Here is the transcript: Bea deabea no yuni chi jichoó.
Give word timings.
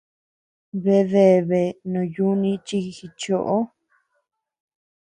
Bea 0.83 1.03
deabea 1.11 1.77
no 1.91 1.99
yuni 2.15 2.51
chi 2.67 2.77
jichoó. 2.95 3.57